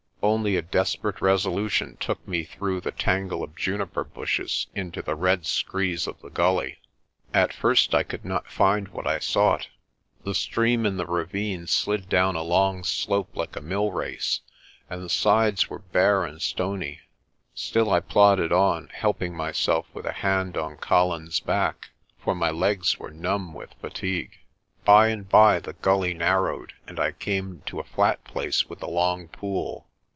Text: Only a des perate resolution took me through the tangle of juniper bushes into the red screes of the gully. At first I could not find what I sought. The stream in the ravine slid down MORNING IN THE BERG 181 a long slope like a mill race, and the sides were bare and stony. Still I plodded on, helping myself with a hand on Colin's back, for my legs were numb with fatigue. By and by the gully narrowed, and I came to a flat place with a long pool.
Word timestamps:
Only 0.23 0.55
a 0.55 0.61
des 0.61 0.97
perate 1.01 1.19
resolution 1.19 1.97
took 1.99 2.25
me 2.27 2.43
through 2.43 2.81
the 2.81 2.91
tangle 2.91 3.41
of 3.43 3.55
juniper 3.55 4.03
bushes 4.03 4.67
into 4.75 5.01
the 5.01 5.15
red 5.15 5.47
screes 5.47 6.05
of 6.05 6.21
the 6.21 6.29
gully. 6.29 6.77
At 7.33 7.51
first 7.51 7.95
I 7.95 8.03
could 8.03 8.23
not 8.23 8.47
find 8.47 8.89
what 8.89 9.07
I 9.07 9.17
sought. 9.17 9.67
The 10.23 10.35
stream 10.35 10.85
in 10.85 10.97
the 10.97 11.07
ravine 11.07 11.65
slid 11.65 12.07
down 12.07 12.35
MORNING 12.35 12.45
IN 12.45 12.49
THE 12.49 12.53
BERG 12.53 12.59
181 12.59 12.69
a 12.69 12.71
long 12.71 12.83
slope 13.23 13.35
like 13.35 13.55
a 13.55 13.67
mill 13.67 13.91
race, 13.91 14.41
and 14.91 15.01
the 15.01 15.09
sides 15.09 15.71
were 15.71 15.79
bare 15.79 16.23
and 16.23 16.39
stony. 16.39 16.99
Still 17.55 17.89
I 17.89 17.99
plodded 17.99 18.51
on, 18.51 18.89
helping 18.93 19.35
myself 19.35 19.87
with 19.91 20.05
a 20.05 20.11
hand 20.11 20.55
on 20.55 20.77
Colin's 20.77 21.39
back, 21.39 21.89
for 22.19 22.35
my 22.35 22.51
legs 22.51 22.99
were 22.99 23.09
numb 23.11 23.55
with 23.55 23.73
fatigue. 23.81 24.37
By 24.85 25.07
and 25.07 25.27
by 25.27 25.59
the 25.59 25.73
gully 25.73 26.13
narrowed, 26.13 26.73
and 26.85 26.99
I 26.99 27.11
came 27.11 27.63
to 27.65 27.79
a 27.79 27.83
flat 27.83 28.23
place 28.23 28.69
with 28.69 28.83
a 28.83 28.89
long 28.89 29.27
pool. 29.27 29.87